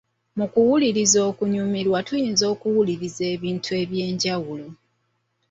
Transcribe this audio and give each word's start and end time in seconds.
Mu 0.37 0.45
kuwuliriza 0.53 1.19
okunyumirwa 1.29 1.99
tuyinza 2.07 2.45
okuwuliriza 2.53 3.23
ebintu 3.33 3.69
eby’enjawulo. 3.81 4.67